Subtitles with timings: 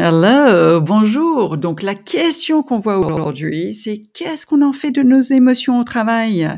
[0.00, 1.58] Hello, bonjour.
[1.58, 5.82] Donc la question qu'on voit aujourd'hui, c'est qu'est-ce qu'on en fait de nos émotions au
[5.82, 6.48] travail?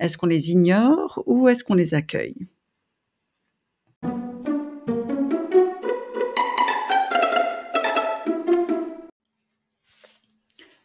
[0.00, 2.48] Est-ce qu'on les ignore ou est-ce qu'on les accueille?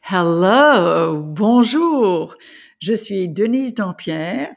[0.08, 2.36] Hello, bonjour.
[2.78, 4.54] Je suis Denise Dampierre,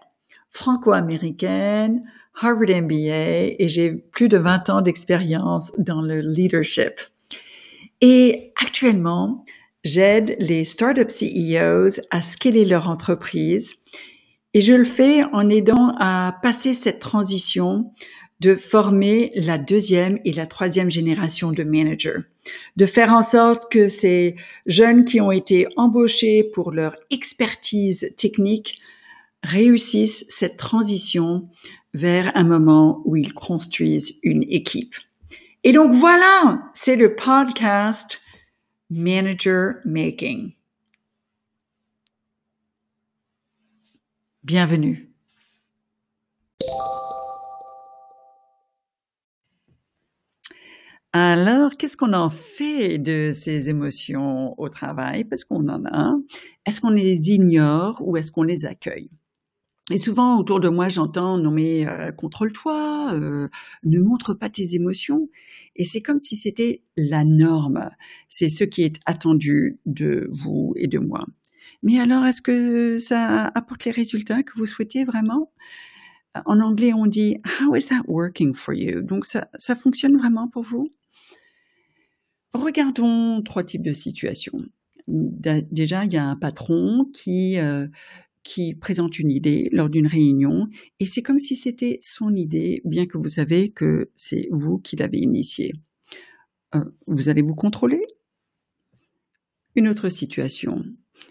[0.51, 2.03] franco-américaine,
[2.39, 7.01] Harvard MBA et j'ai plus de 20 ans d'expérience dans le leadership.
[8.01, 9.45] Et actuellement,
[9.85, 13.77] j'aide les startup CEOs à scaler leur entreprise
[14.55, 17.93] et je le fais en aidant à passer cette transition
[18.41, 22.21] de former la deuxième et la troisième génération de managers,
[22.77, 24.37] de faire en sorte que ces
[24.67, 28.79] jeunes qui ont été embauchés pour leur expertise technique
[29.43, 31.49] réussissent cette transition
[31.95, 34.97] vers un moment où ils construisent une équipe.
[35.65, 38.21] Et donc voilà, c'est le podcast
[38.91, 40.53] Manager Making.
[44.45, 45.11] Bienvenue.
[51.13, 55.25] Alors, qu'est-ce qu'on en fait de ces émotions au travail?
[55.25, 56.13] Parce qu'on en a.
[56.67, 59.11] Est-ce qu'on les ignore ou est-ce qu'on les accueille?
[59.91, 63.49] Et souvent autour de moi, j'entends non mais euh, contrôle-toi, euh,
[63.85, 65.29] ne montre pas tes émotions.
[65.77, 67.91] Et c'est comme si c'était la norme.
[68.29, 71.25] C'est ce qui est attendu de vous et de moi.
[71.83, 75.53] Mais alors, est-ce que ça apporte les résultats que vous souhaitez vraiment?
[76.45, 79.03] En anglais, on dit How is that working for you?
[79.03, 80.91] Donc ça, fonctionne vraiment pour vous?
[82.55, 84.59] Regardons trois types de situations.
[85.07, 87.87] Déjà, il y a un patron qui euh,
[88.47, 90.69] qui présente une idée lors d'une réunion
[91.01, 94.95] et c'est comme si c'était son idée, bien que vous savez que c'est vous qui
[94.95, 95.73] l'avez initiée.
[96.77, 98.07] Euh, vous allez vous contrôler
[99.75, 100.85] Une autre situation.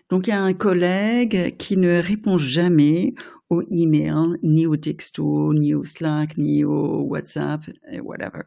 [0.10, 3.14] Donc il y a un collègue qui ne répond jamais
[3.50, 7.62] aux emails, ni aux textos, ni au Slack, ni au WhatsApp,
[8.04, 8.42] whatever.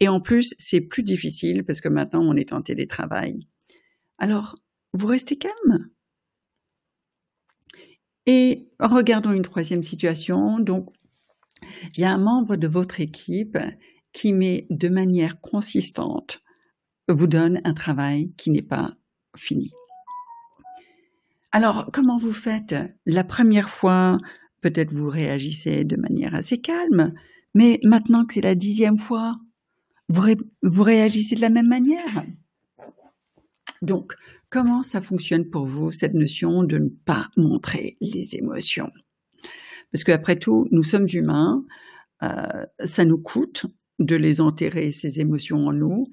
[0.00, 3.48] Et en plus, c'est plus difficile parce que maintenant on est en télétravail.
[4.18, 4.56] Alors,
[4.92, 5.88] vous restez calme?
[8.26, 10.58] Et regardons une troisième situation.
[10.58, 10.90] Donc,
[11.94, 13.58] il y a un membre de votre équipe
[14.12, 16.42] qui met de manière consistante,
[17.08, 18.94] vous donne un travail qui n'est pas
[19.36, 19.70] fini.
[21.50, 22.74] Alors, comment vous faites?
[23.06, 24.18] La première fois,
[24.60, 27.12] peut-être vous réagissez de manière assez calme,
[27.54, 29.34] mais maintenant que c'est la dixième fois,
[30.08, 30.22] vous,
[30.62, 32.24] vous réagissez de la même manière.
[33.82, 34.14] Donc,
[34.52, 38.90] Comment ça fonctionne pour vous, cette notion de ne pas montrer les émotions?
[39.90, 41.64] Parce qu'après tout, nous sommes humains,
[42.22, 43.64] euh, ça nous coûte
[43.98, 46.04] de les enterrer, ces émotions en nous,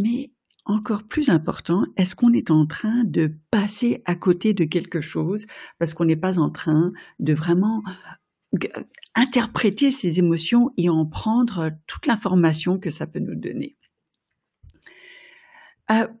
[0.00, 0.32] mais
[0.64, 5.46] encore plus important, est-ce qu'on est en train de passer à côté de quelque chose
[5.78, 6.88] parce qu'on n'est pas en train
[7.20, 7.84] de vraiment
[9.14, 13.76] interpréter ces émotions et en prendre toute l'information que ça peut nous donner?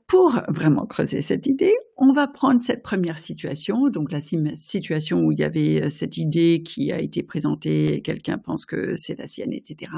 [0.06, 5.32] Pour vraiment creuser cette idée, on va prendre cette première situation, donc la situation où
[5.32, 9.26] il y avait euh, cette idée qui a été présentée, quelqu'un pense que c'est la
[9.26, 9.90] sienne, etc.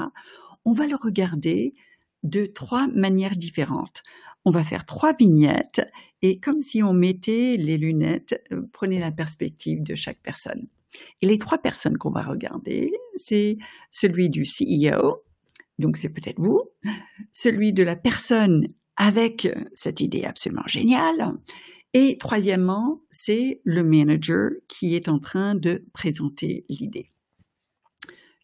[0.63, 1.73] On va le regarder
[2.23, 4.03] de trois manières différentes.
[4.45, 5.81] On va faire trois vignettes
[6.21, 10.67] et comme si on mettait les lunettes, euh, prenez la perspective de chaque personne.
[11.21, 13.57] Et les trois personnes qu'on va regarder, c'est
[13.91, 15.23] celui du CEO,
[15.77, 16.61] donc c'est peut-être vous,
[17.33, 21.33] celui de la personne avec cette idée absolument géniale.
[21.93, 27.09] Et troisièmement, c'est le manager qui est en train de présenter l'idée.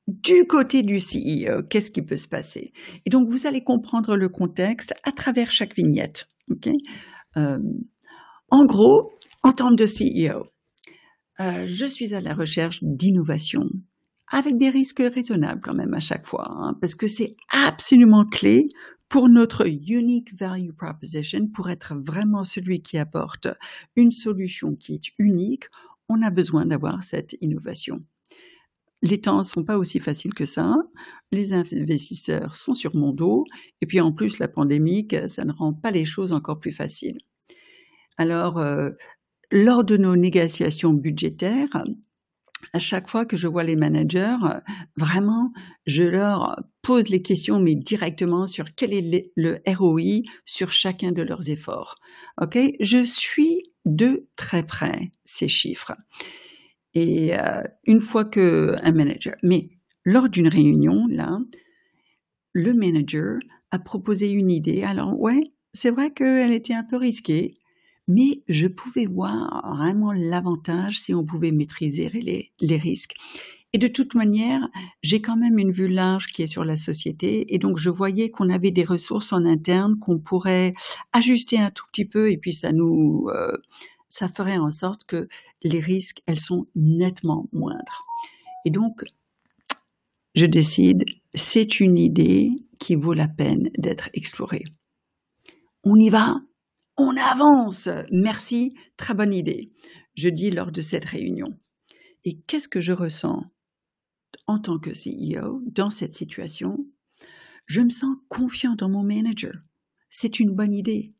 [0.07, 2.73] Du côté du CEO, qu'est-ce qui peut se passer?
[3.05, 6.27] Et donc, vous allez comprendre le contexte à travers chaque vignette.
[7.37, 7.57] Euh,
[8.49, 9.11] en gros,
[9.43, 10.45] en tant que CEO,
[11.39, 13.63] je suis à la recherche d'innovation
[14.31, 18.67] avec des risques raisonnables quand même à chaque fois, hein, parce que c'est absolument clé
[19.13, 23.47] pour notre unique value proposition, pour être vraiment celui qui apporte
[23.95, 25.65] une solution qui est unique,
[26.09, 27.99] on a besoin d'avoir cette innovation.
[29.03, 30.77] Les temps ne sont pas aussi faciles que ça.
[31.31, 33.45] Les investisseurs sont sur mon dos.
[33.81, 37.19] Et puis en plus, la pandémie, ça ne rend pas les choses encore plus faciles.
[38.17, 38.89] Alors, euh,
[39.51, 41.83] lors de nos négociations budgétaires,
[42.71, 44.37] à chaque fois que je vois les managers,
[44.95, 45.51] vraiment,
[45.85, 51.21] je leur pose les questions, mais directement sur quel est le ROI sur chacun de
[51.21, 51.95] leurs efforts.
[52.41, 55.93] Ok, je suis de très près ces chiffres.
[56.93, 59.69] Et euh, une fois que un manager, mais
[60.05, 61.39] lors d'une réunion là,
[62.53, 63.39] le manager
[63.71, 64.83] a proposé une idée.
[64.83, 65.43] Alors ouais,
[65.73, 67.57] c'est vrai qu'elle était un peu risquée,
[68.07, 73.15] mais je pouvais voir vraiment l'avantage si on pouvait maîtriser les, risques.
[73.71, 74.67] Et de toute manière,
[75.01, 78.29] j'ai quand même une vue large qui est sur la société, et donc je voyais
[78.29, 80.73] qu'on avait des ressources en interne qu'on pourrait
[81.11, 83.57] ajuster un tout petit peu, et puis ça nous, euh,
[84.09, 85.27] ça ferait en sorte que
[85.63, 88.05] les risques, elles sont nettement moindres.
[88.65, 89.03] Et donc,
[90.35, 94.63] je décide, c'est une idée qui vaut la peine d'être explorée.
[95.83, 96.41] On y va,
[96.97, 97.89] on avance.
[98.11, 99.71] Merci, très bonne idée.
[100.15, 101.57] Je dis lors de cette réunion.
[102.23, 103.43] Et qu'est-ce que je ressens
[104.47, 106.77] en tant que CEO dans cette situation?
[107.65, 109.55] Je me sens confiant dans mon manager.
[110.09, 111.13] C'est une bonne idée.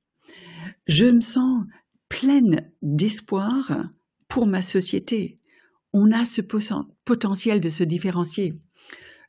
[0.87, 1.65] Je me sens
[2.09, 3.85] pleine d'espoir
[4.27, 5.37] pour ma société.
[5.93, 8.53] On a ce potentiel de se différencier.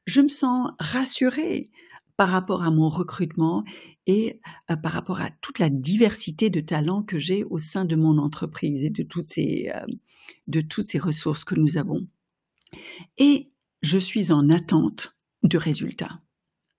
[0.06, 1.70] Je me sens rassurée
[2.16, 3.64] par rapport à mon recrutement
[4.06, 4.40] et
[4.70, 8.19] euh, par rapport à toute la diversité de talents que j'ai au sein de mon
[8.19, 9.87] entreprise et de toutes ces, euh,
[10.46, 12.06] de toutes ces ressources que nous avons.
[13.19, 13.50] Et
[13.82, 16.20] je suis en attente de résultats.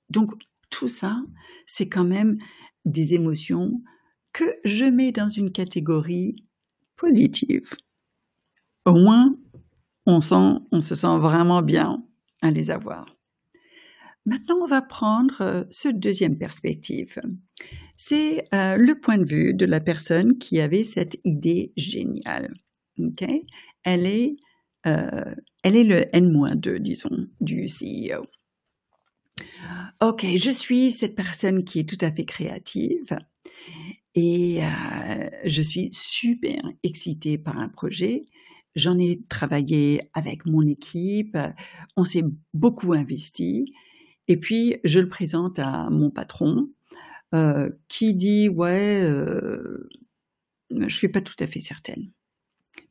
[0.10, 0.34] Donc
[0.70, 1.22] tout ça,
[1.66, 2.38] c'est quand même
[2.86, 3.82] des émotions
[4.34, 6.36] que je mets dans une catégorie
[6.96, 7.76] positive.
[8.86, 9.36] Au moins,
[10.06, 12.04] on se sent vraiment bien
[12.42, 13.15] à les avoir.
[14.26, 17.22] Maintenant, on va prendre euh, ce deuxième perspective.
[17.96, 22.54] C'est euh, le point de vue de la personne qui avait cette idée géniale.
[23.84, 24.36] Elle, est,
[24.88, 28.26] euh, elle est le N-2, disons, du CEO.
[30.02, 33.18] Ok, je suis cette personne qui est tout à fait créative
[34.16, 34.62] et
[35.44, 38.24] je suis super excitée par un projet.
[38.76, 41.38] J'en ai travaillé avec mon équipe,
[41.98, 42.24] on s'est
[42.54, 43.74] beaucoup investi
[44.28, 46.70] et puis, je le présente à mon patron,
[47.34, 49.90] euh, qui dit ouais, euh,
[50.72, 52.12] je suis pas tout à fait certaine.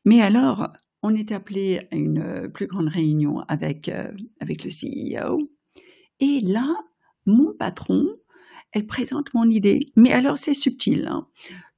[0.05, 0.69] Mais alors,
[1.01, 5.39] on est appelé à une plus grande réunion avec euh, avec le CEO,
[6.19, 6.75] et là,
[7.25, 8.07] mon patron,
[8.71, 9.91] elle présente mon idée.
[9.95, 11.07] Mais alors, c'est subtil.
[11.07, 11.27] Hein.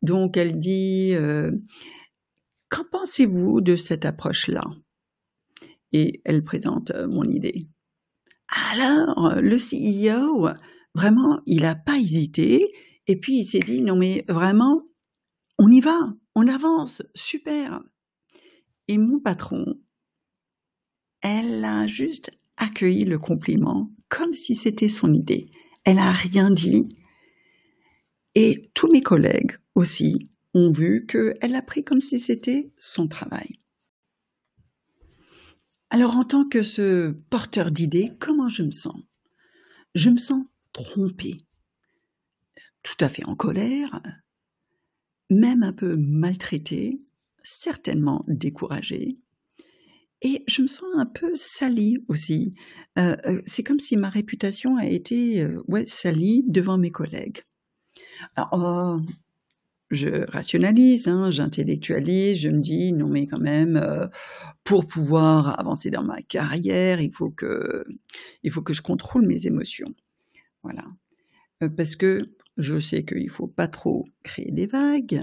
[0.01, 1.51] Donc, elle dit euh,
[2.69, 4.63] qu'en pensez-vous de cette approche-là?
[5.93, 7.59] Et elle présente mon idée.
[8.49, 10.49] Alors, le CEO,
[10.95, 12.73] vraiment, il n'a pas hésité.
[13.07, 14.83] Et puis, il s'est dit, non mais vraiment,
[15.57, 17.81] on y va, on avance, super.
[18.87, 19.65] Et mon patron,
[21.21, 25.49] elle a juste accueilli le compliment comme si c'était son idée.
[25.83, 26.87] Elle n'a rien dit.
[28.35, 33.57] Et tous mes collègues aussi ont vu qu'elle a pris comme si c'était son travail.
[35.89, 39.01] Alors en tant que ce porteur d'idées, comment je me sens?
[39.95, 41.37] Je me sens trompée,
[42.83, 44.01] tout à fait en colère,
[45.29, 46.99] même un peu maltraitée,
[47.43, 49.15] certainement découragée.
[50.21, 52.55] Et je me sens un peu salie aussi.
[52.97, 57.43] Euh, euh, c'est comme si ma réputation a été euh, salie devant mes collègues.
[58.51, 58.99] Oh,
[59.89, 64.07] je rationalise, hein, j'intellectualise, je me dis non mais quand même euh,
[64.63, 67.85] pour pouvoir avancer dans ma carrière, il faut que
[68.43, 69.93] il faut que je contrôle mes émotions.
[70.63, 70.85] Voilà.
[71.63, 72.21] Euh, parce que
[72.57, 75.21] je sais qu'il faut pas trop créer des vagues.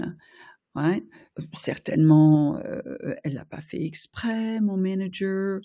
[1.53, 5.61] Certainement, euh, elle n'a pas fait exprès, mon manager.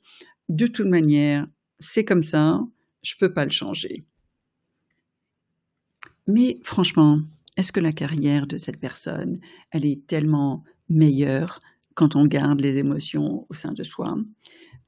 [0.48, 1.46] De toute manière,
[1.80, 2.60] c'est comme ça,
[3.02, 4.04] je peux pas le changer.
[6.26, 7.20] Mais franchement,
[7.60, 9.36] est-ce que la carrière de cette personne,
[9.70, 11.60] elle est tellement meilleure
[11.94, 14.16] quand on garde les émotions au sein de soi?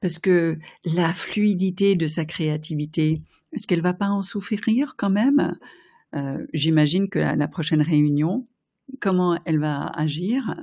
[0.01, 5.55] Parce que la fluidité de sa créativité, est-ce qu'elle va pas en souffrir quand même?
[6.15, 8.43] Euh, J'imagine qu'à la prochaine réunion,
[8.99, 10.55] comment elle va agir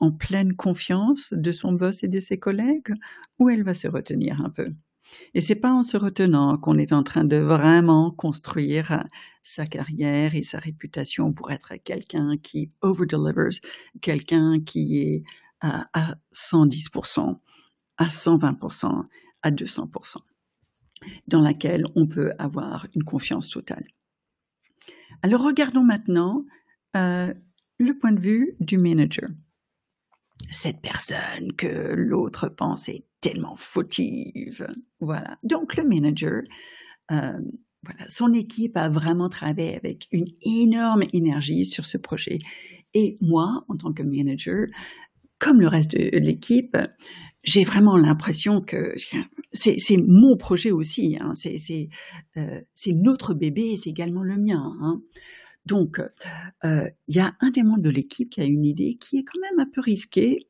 [0.00, 2.94] en pleine confiance de son boss et de ses collègues?
[3.38, 4.68] Ou elle va se retenir un peu?
[5.34, 9.04] Et c'est pas en se retenant qu'on est en train de vraiment construire
[9.42, 13.60] sa carrière et sa réputation pour être quelqu'un qui over-delivers,
[14.00, 15.22] quelqu'un qui est
[15.60, 17.36] à, 110%,
[17.96, 19.04] à 120%,
[19.42, 20.16] à 200%,
[21.26, 23.86] dans laquelle on peut avoir une confiance totale.
[25.22, 26.44] Alors regardons maintenant
[26.96, 27.34] euh,
[27.78, 29.28] le point de vue du manager.
[30.50, 34.66] Cette personne que l'autre pense est tellement fautive.
[35.00, 35.36] Voilà.
[35.42, 36.42] Donc le manager,
[37.10, 37.38] euh,
[37.82, 42.38] voilà, son équipe a vraiment travaillé avec une énorme énergie sur ce projet.
[42.94, 44.66] Et moi, en tant que manager,
[45.38, 46.76] comme le reste de l'équipe,
[47.44, 48.94] j'ai vraiment l'impression que
[49.52, 51.16] c'est mon projet aussi.
[51.20, 51.32] Hein.
[51.34, 51.88] C'est
[52.36, 54.76] euh, notre bébé, c'est également le mien.
[54.82, 55.00] Hein.
[55.68, 56.00] Donc,
[56.64, 59.40] il y a un des membres de l'équipe qui a une idée qui est quand
[59.40, 60.40] même un peu risquée.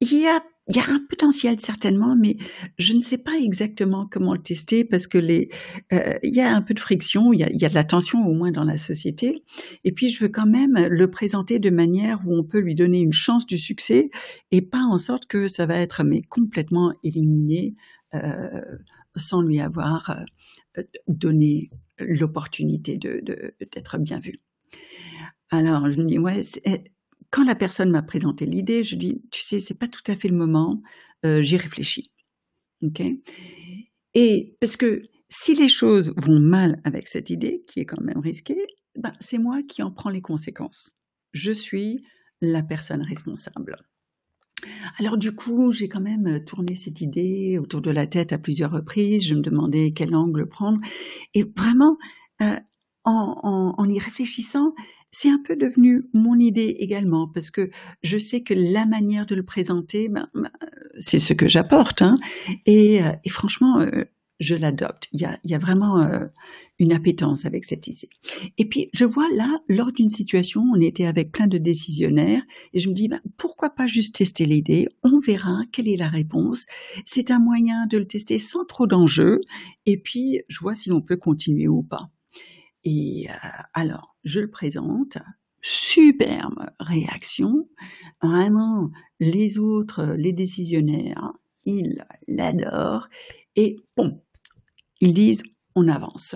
[0.00, 0.42] Il y a
[0.86, 2.36] un potentiel certainement, mais
[2.78, 6.62] je ne sais pas exactement comment le tester parce que euh, il y a un
[6.62, 9.42] peu de friction, il y a, de la tension au moins dans la société.
[9.84, 13.00] Et puis je veux quand même le présenter de manière où on peut lui donner
[13.00, 14.10] une chance du succès
[14.50, 17.74] et pas en sorte que ça va être mais complètement éliminé
[18.14, 18.60] euh,
[19.16, 20.16] sans lui avoir
[20.76, 23.22] euh, donné l'opportunité de,
[23.72, 24.36] d'être bien vu.
[25.50, 26.42] Alors je me dis ouais,
[27.30, 30.28] quand la personne m'a présenté l'idée, je dis, tu sais, c'est pas tout à fait
[30.28, 30.82] le moment,
[31.24, 32.10] euh, j'y réfléchis.
[32.82, 33.02] Ok?
[34.14, 38.18] Et parce que si les choses vont mal avec cette idée, qui est quand même
[38.18, 40.90] risquée, ben, c'est moi qui en prends les conséquences.
[41.32, 42.04] Je suis
[42.40, 43.76] la personne responsable.
[44.98, 48.70] Alors du coup, j'ai quand même tourné cette idée autour de la tête à plusieurs
[48.70, 49.26] reprises.
[49.26, 50.80] Je me demandais quel angle prendre.
[51.34, 51.96] Et vraiment,
[52.42, 52.56] euh,
[53.04, 54.74] en, y réfléchissant,
[55.10, 57.70] c'est un peu devenu mon idée également, parce que
[58.02, 60.50] je sais que la manière de le présenter, ben, ben,
[60.98, 62.02] c'est ce que j'apporte.
[62.02, 62.16] Hein,
[62.66, 64.04] et, euh, et, franchement, euh,
[64.38, 65.08] je l'adopte.
[65.12, 66.26] Il y a, vraiment euh,
[66.78, 68.08] une appétence avec cette idée.
[68.56, 72.42] Et puis, je vois là, lors d'une situation, on était avec plein de décisionnaires,
[72.72, 74.88] et je me dis, ben, pourquoi pas juste tester l'idée?
[75.02, 76.66] On verra quelle est la réponse.
[77.04, 79.40] C'est un moyen de le tester sans trop d'enjeux,
[79.86, 82.10] et puis je vois si l'on peut continuer ou pas.
[82.84, 85.18] Et euh, alors, je le présente,
[85.60, 87.68] superbe réaction,
[88.22, 91.32] vraiment, les autres, les décisionnaires,
[91.64, 93.08] ils l'adorent,
[93.56, 94.22] et bon,
[95.00, 95.42] ils disent,
[95.74, 96.34] on avance.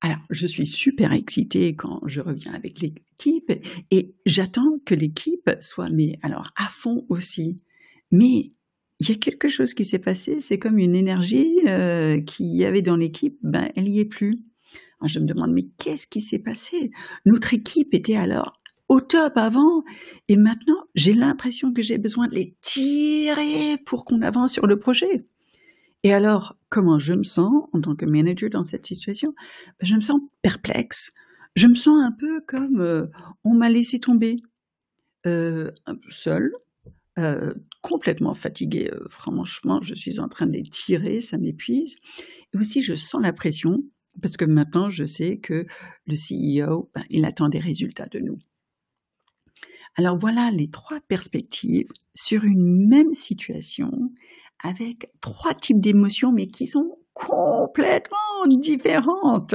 [0.00, 3.52] Alors, je suis super excitée quand je reviens avec l'équipe
[3.90, 7.60] et j'attends que l'équipe soit, mais alors, à fond aussi.
[8.12, 8.50] Mais
[9.00, 12.64] il y a quelque chose qui s'est passé, c'est comme une énergie euh, qu'il y
[12.64, 14.38] avait dans l'équipe, ben, elle n'y est plus.
[15.04, 16.90] Je me demande, mais qu'est-ce qui s'est passé?
[17.24, 19.84] Notre équipe était alors au top avant,
[20.28, 24.78] et maintenant, j'ai l'impression que j'ai besoin de les tirer pour qu'on avance sur le
[24.78, 25.24] projet.
[26.04, 29.34] Et alors, comment je me sens en tant que manager dans cette situation?
[29.80, 31.12] Ben, Je me sens perplexe.
[31.56, 33.06] Je me sens un peu comme euh,
[33.44, 34.36] on m'a laissé tomber,
[35.26, 35.72] euh,
[36.08, 36.52] seul,
[37.18, 37.52] euh,
[37.82, 38.90] complètement fatigué.
[39.10, 41.96] franchement, je suis en train de les tirer, ça m'épuise.
[42.54, 43.82] Et aussi, je sens la pression
[44.22, 45.66] parce que maintenant, je sais que
[46.06, 48.38] le CEO, ben, il attend des résultats de nous.
[49.96, 54.12] Alors voilà les trois perspectives sur une même situation
[54.62, 59.54] avec trois types d'émotions, mais qui sont complètement différentes.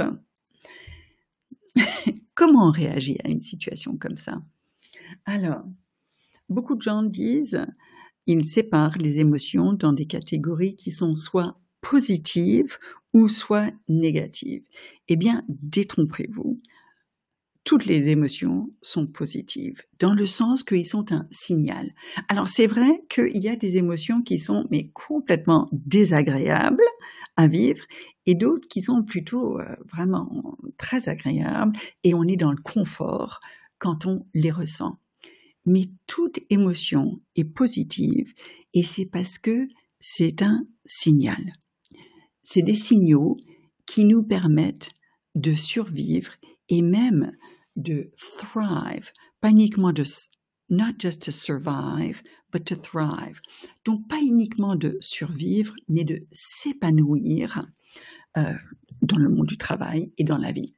[2.36, 4.39] Comment on réagit à une situation comme ça?
[5.25, 5.63] Alors,
[6.50, 7.65] beaucoup de gens disent,
[8.27, 12.77] ils séparent les émotions dans des catégories qui sont soit positives
[13.13, 14.63] ou soit négatives.
[15.07, 16.57] Eh bien, détrompez-vous.
[17.63, 21.93] Toutes les émotions sont positives, dans le sens qu'ils sont un signal.
[22.27, 26.84] Alors c'est vrai qu'il y a des émotions qui sont mais complètement désagréables
[27.38, 27.84] à vivre
[28.25, 33.39] et d'autres qui sont plutôt euh, vraiment très agréables et on est dans le confort
[33.79, 35.00] quand on les ressent.
[35.65, 38.34] Mais toute émotion est positive
[38.74, 39.67] et c'est parce que
[40.00, 41.53] c'est un signal
[42.43, 43.38] c'est des signaux
[43.86, 44.91] qui nous permettent
[45.36, 46.34] de survivre
[46.70, 47.32] et même
[47.75, 49.11] de thrive,
[49.41, 50.03] pas uniquement de
[50.69, 53.41] not just to survive, but to thrive.
[53.85, 57.61] Donc pas uniquement de survivre, mais de s'épanouir
[58.37, 58.53] euh,
[59.01, 60.73] dans le monde du travail et dans la vie.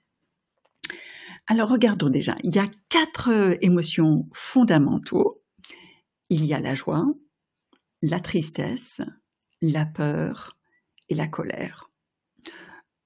[1.47, 5.41] Alors regardons déjà, il y a quatre euh, émotions fondamentaux.
[6.29, 7.05] Il y a la joie,
[8.01, 9.01] la tristesse,
[9.61, 10.55] la peur,
[11.09, 11.89] et la colère.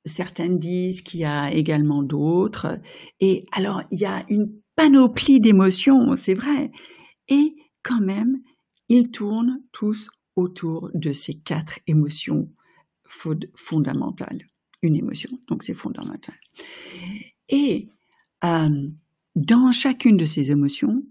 [0.09, 2.79] Certaines disent qu'il y a également d'autres.
[3.19, 6.71] Et alors, il y a une panoplie d'émotions, c'est vrai.
[7.27, 8.41] Et quand même,
[8.89, 12.49] ils tournent tous autour de ces quatre émotions
[13.55, 14.45] fondamentales.
[14.81, 16.35] Une émotion, donc c'est fondamental.
[17.49, 17.89] Et
[18.43, 18.87] euh,
[19.35, 21.03] dans chacune de ces émotions,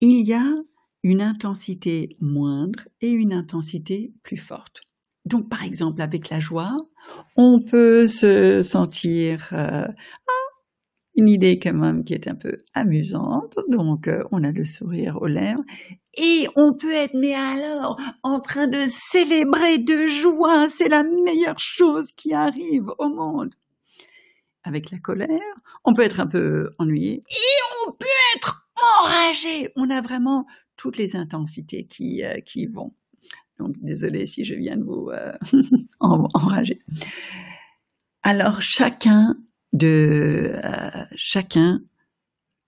[0.00, 0.54] il y a
[1.02, 4.82] une intensité moindre et une intensité plus forte.
[5.26, 6.76] Donc, par exemple, avec la joie,
[7.36, 10.46] on peut se sentir euh, ah,
[11.16, 13.58] une idée quand même qui est un peu amusante.
[13.68, 15.64] Donc, euh, on a le sourire aux lèvres.
[16.16, 20.68] Et on peut être, mais alors, en train de célébrer de joie.
[20.68, 23.52] C'est la meilleure chose qui arrive au monde.
[24.62, 25.54] Avec la colère,
[25.84, 27.14] on peut être un peu ennuyé.
[27.30, 28.06] Et on peut
[28.36, 28.68] être
[29.02, 29.72] enragé.
[29.74, 32.94] On a vraiment toutes les intensités qui, euh, qui vont.
[33.58, 35.32] Donc, désolé si je viens de vous euh,
[36.00, 36.80] enrager.
[38.22, 39.36] Alors, chacun
[39.72, 41.80] de euh, chacun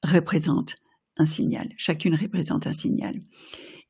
[0.02, 0.74] représente
[1.16, 3.18] un signal, chacune représente un signal.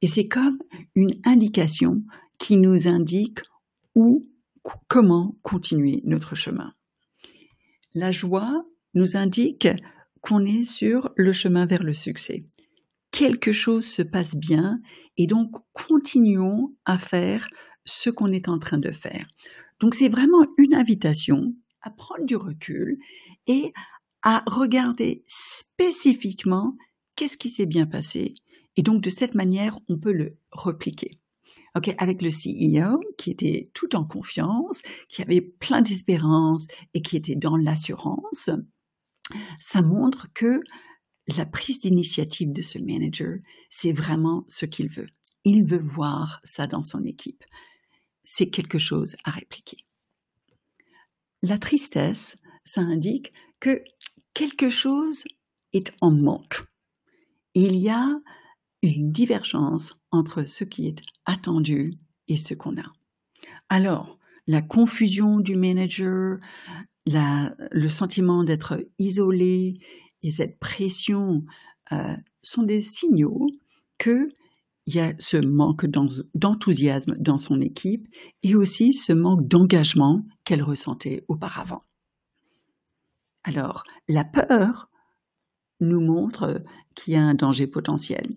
[0.01, 0.59] Et c'est comme
[0.95, 2.03] une indication
[2.39, 3.41] qui nous indique
[3.95, 4.29] où,
[4.87, 6.73] comment continuer notre chemin.
[7.95, 8.65] La joie
[8.95, 9.69] nous indique
[10.21, 12.45] qu'on est sur le chemin vers le succès.
[13.11, 14.81] Quelque chose se passe bien
[15.19, 17.49] et donc continuons à faire
[17.85, 19.27] ce qu'on est en train de faire.
[19.81, 22.99] Donc c'est vraiment une invitation à prendre du recul
[23.47, 23.73] et
[24.23, 26.77] à regarder spécifiquement
[27.17, 28.35] qu'est-ce qui s'est bien passé.
[28.77, 31.19] Et donc de cette manière, on peut le repliquer.
[31.75, 37.17] Okay, avec le CEO qui était tout en confiance, qui avait plein d'espérance et qui
[37.17, 38.51] était dans l'assurance,
[39.61, 40.61] ça montre que
[41.37, 43.39] la prise d'initiative de ce manager,
[43.71, 45.09] c'est vraiment ce qu'il veut.
[45.45, 47.45] Il veut voir ça dans son équipe.
[48.25, 49.79] C'est quelque chose à répliquer.
[51.43, 53.83] La tristesse, ça indique que
[54.35, 55.25] quelque chose
[55.73, 56.65] est en manque.
[57.55, 58.21] Il y a
[58.83, 61.95] une divergence entre ce qui est attendu
[62.29, 62.91] et ce qu'on a.
[63.69, 66.39] Alors, la confusion du manager,
[67.07, 69.79] le sentiment d'être isolé
[70.23, 71.41] et cette pression
[71.93, 73.47] euh, sont des signaux
[73.99, 74.29] qu'il
[74.87, 75.87] y a ce manque
[76.35, 78.09] d'enthousiasme dans son équipe
[78.43, 81.81] et aussi ce manque d'engagement qu'elle ressentait auparavant.
[83.45, 84.91] Alors, la peur
[85.81, 86.63] nous montre
[86.95, 88.35] qu'il y a un danger potentiel.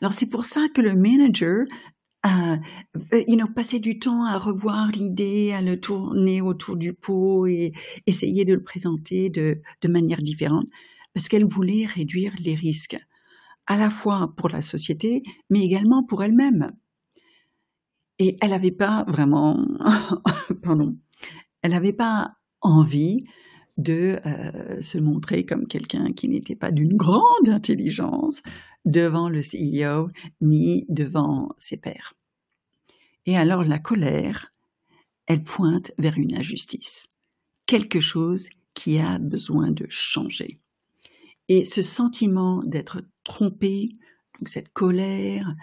[0.00, 1.66] Alors, c'est pour ça que le manager
[2.22, 2.54] à
[3.12, 3.48] euh, you know,
[3.80, 7.72] du temps à revoir l'idée, à le tourner autour du pot et
[8.06, 10.66] essayer de le présenter de, de manière différente,
[11.14, 12.96] parce qu'elle voulait réduire les risques,
[13.66, 16.70] à la fois pour la société, mais également pour elle-même.
[18.18, 19.64] Et elle n'avait pas vraiment,
[20.62, 20.96] pardon,
[21.62, 23.22] elle n'avait pas envie
[23.78, 28.42] de euh, se montrer comme quelqu'un qui n'était pas d'une grande intelligence
[28.84, 32.14] devant le CEO ni devant ses pairs.
[33.26, 34.50] Et alors la colère,
[35.26, 37.08] elle pointe vers une injustice,
[37.66, 40.58] quelque chose qui a besoin de changer.
[41.48, 43.90] Et ce sentiment d'être trompé,
[44.38, 45.54] donc cette colère,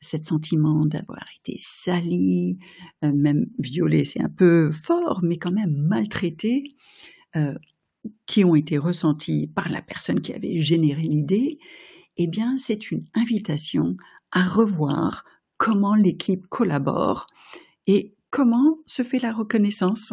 [0.00, 2.58] cet sentiment d'avoir été sali,
[3.04, 6.64] euh, même violé, c'est un peu fort, mais quand même maltraité,
[7.36, 7.54] euh,
[8.26, 11.58] qui ont été ressentis par la personne qui avait généré l'idée,
[12.18, 13.96] eh bien, c'est une invitation
[14.32, 15.24] à revoir
[15.56, 17.26] comment l'équipe collabore
[17.86, 20.12] et comment se fait la reconnaissance.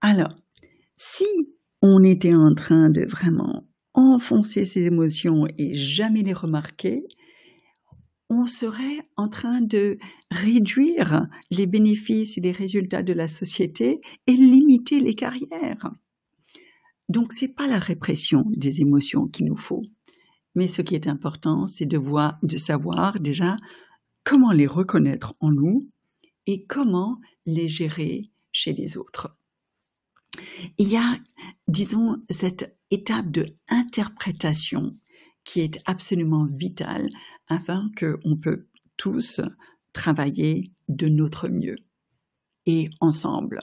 [0.00, 0.34] Alors,
[0.96, 1.26] si
[1.82, 7.04] on était en train de vraiment enfoncer ses émotions et jamais les remarquer,
[8.30, 9.98] on serait en train de
[10.30, 15.92] réduire les bénéfices et les résultats de la société et limiter les carrières.
[17.08, 19.82] Donc, ce n'est pas la répression des émotions qu'il nous faut.
[20.54, 23.56] Mais ce qui est important, c'est de, voir, de savoir déjà
[24.24, 25.80] comment les reconnaître en nous
[26.46, 29.32] et comment les gérer chez les autres.
[30.78, 31.18] Il y a,
[31.68, 34.94] disons, cette étape de interprétation
[35.44, 37.08] qui est absolument vitale
[37.48, 39.40] afin qu'on peut tous
[39.92, 41.76] travailler de notre mieux
[42.66, 43.60] et ensemble.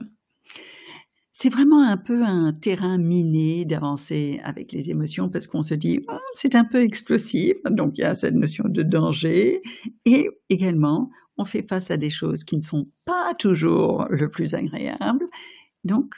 [1.41, 6.02] C'est vraiment un peu un terrain miné d'avancer avec les émotions parce qu'on se dit
[6.10, 9.62] ah, c'est un peu explosif, donc il y a cette notion de danger
[10.04, 14.54] et également on fait face à des choses qui ne sont pas toujours le plus
[14.54, 15.25] agréables,
[15.86, 16.13] donc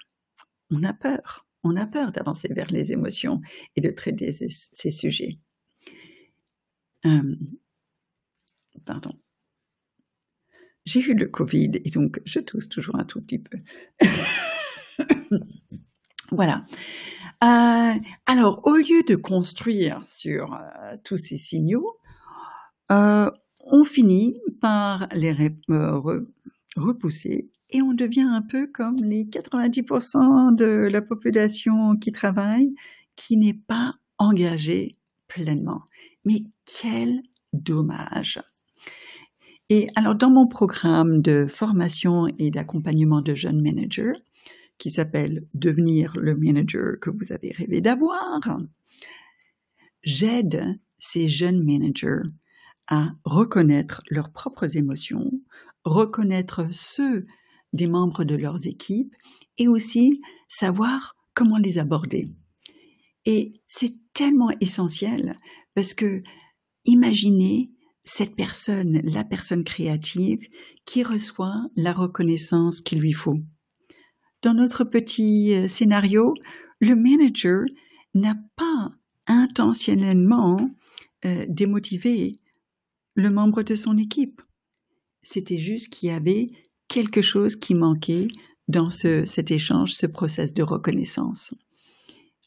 [0.72, 3.42] on a peur, on a peur d'avancer vers les émotions
[3.76, 5.38] et de traiter ces, sujets.
[7.06, 7.36] Euh,
[8.86, 9.12] pardon.
[10.86, 13.60] J'ai eu le Covid et donc je tousse toujours un tout petit peu.
[16.32, 16.64] voilà.
[17.44, 17.94] Euh,
[18.28, 21.98] alors, au lieu de construire sur euh, tous ces signaux,
[22.92, 23.32] euh,
[23.66, 25.36] on finit par les
[26.76, 32.70] repousser et on devient un peu comme les 90% de la population qui travaille,
[33.16, 34.96] qui n'est pas engagée
[35.28, 35.82] pleinement.
[36.26, 37.22] Mais quel
[37.54, 38.40] dommage.
[39.70, 44.14] Et alors, dans mon programme de formation et d'accompagnement de jeunes managers,
[44.82, 48.42] qui s'appelle Devenir le manager que vous avez rêvé d'avoir.
[50.02, 52.28] J'aide ces jeunes managers
[52.88, 55.32] à reconnaître leurs propres émotions,
[55.84, 57.28] reconnaître ceux
[57.74, 59.14] des membres de leurs équipes
[59.60, 62.24] et aussi savoir comment les aborder.
[63.26, 65.38] Et c'est tellement essentiel
[65.76, 66.24] parce que
[66.86, 67.70] imaginez
[68.04, 70.42] cette personne, la personne créative,
[70.86, 73.38] qui reçoit la reconnaissance qu'il lui faut
[74.42, 76.34] dans notre petit euh, scénario,
[76.80, 77.64] le manager
[78.14, 78.92] n'a pas
[79.28, 80.70] intentionnellement
[81.26, 82.38] euh, démotivé
[83.16, 84.42] le membre de son équipe.
[85.22, 86.50] C'était juste qu'il y avait
[86.88, 88.28] quelque chose qui manquait
[88.68, 91.54] dans ce, cet échange, ce process de reconnaissance.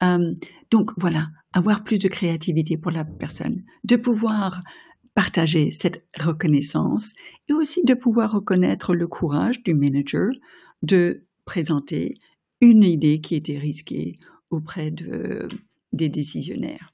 [0.02, 0.34] Euh,
[0.70, 4.60] donc voilà, avoir plus de créativité pour la personne, de pouvoir
[5.14, 7.12] partager cette reconnaissance
[7.48, 10.30] et aussi de pouvoir reconnaître le courage du manager
[10.82, 12.16] de présenter
[12.60, 14.18] une idée qui était risquée
[14.50, 15.48] auprès de,
[15.92, 16.92] des décisionnaires.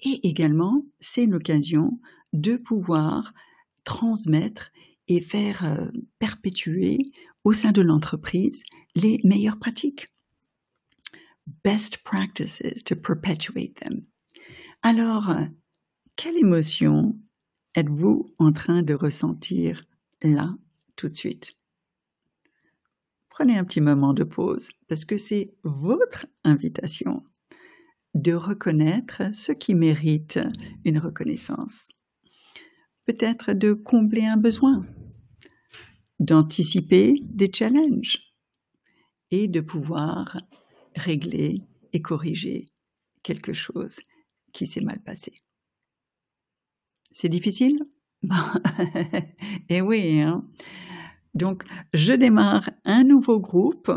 [0.00, 1.98] Et également, c'est l'occasion
[2.32, 3.32] de pouvoir
[3.84, 4.70] transmettre
[5.08, 6.98] et faire euh, perpétuer
[7.44, 10.08] au sein de l'entreprise les meilleures pratiques.
[11.64, 14.02] Best practices to perpetuate them.
[14.82, 15.30] Alors,
[16.16, 17.16] quelle émotion
[17.74, 19.80] êtes-vous en train de ressentir
[20.22, 20.48] là
[20.96, 21.54] tout de suite?
[23.38, 27.22] Prenez un petit moment de pause parce que c'est votre invitation
[28.14, 30.38] de reconnaître ce qui mérite
[30.86, 31.88] une reconnaissance.
[33.04, 34.86] Peut-être de combler un besoin,
[36.18, 38.22] d'anticiper des challenges
[39.30, 40.38] et de pouvoir
[40.94, 41.60] régler
[41.92, 42.64] et corriger
[43.22, 44.00] quelque chose
[44.54, 45.42] qui s'est mal passé.
[47.10, 47.80] C'est difficile?
[49.68, 50.22] Eh oui.
[50.22, 50.48] Hein
[51.36, 53.92] Donc, je démarre un nouveau groupe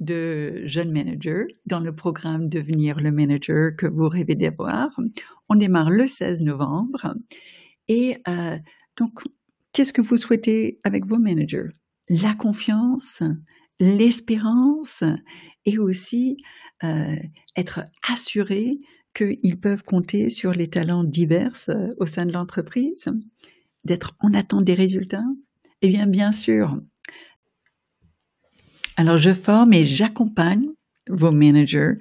[0.00, 4.90] de jeunes managers dans le programme Devenir le manager que vous rêvez d'avoir.
[5.48, 7.14] On démarre le 16 novembre.
[7.88, 8.58] Et euh,
[8.98, 9.22] donc,
[9.72, 11.70] qu'est-ce que vous souhaitez avec vos managers?
[12.10, 13.22] La confiance,
[13.80, 15.04] l'espérance
[15.64, 16.36] et aussi
[16.82, 17.16] euh,
[17.56, 18.78] être assuré
[19.14, 23.08] qu'ils peuvent compter sur les talents divers euh, au sein de l'entreprise,
[23.84, 25.24] d'être en attente des résultats
[25.84, 26.72] Eh bien, bien sûr.
[28.96, 30.70] Alors, je forme et j'accompagne
[31.10, 31.98] vos managers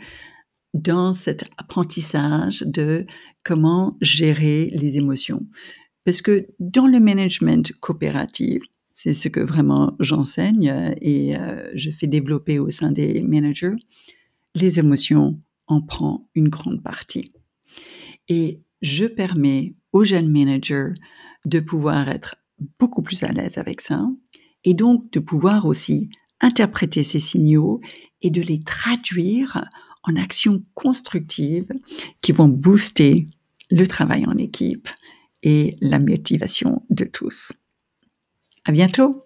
[0.73, 3.05] dans cet apprentissage de
[3.43, 5.45] comment gérer les émotions.
[6.05, 12.07] Parce que dans le management coopératif, c'est ce que vraiment j'enseigne et euh, je fais
[12.07, 13.75] développer au sein des managers,
[14.55, 17.27] les émotions en prend une grande partie.
[18.29, 20.93] Et je permets aux jeunes managers
[21.43, 22.37] de pouvoir être
[22.79, 24.07] beaucoup plus à l'aise avec ça
[24.63, 27.81] et donc de pouvoir aussi interpréter ces signaux
[28.21, 29.65] et de les traduire
[30.03, 31.71] en actions constructives
[32.21, 33.25] qui vont booster
[33.71, 34.89] le travail en équipe
[35.41, 37.53] et la motivation de tous.
[38.65, 39.19] À bientôt!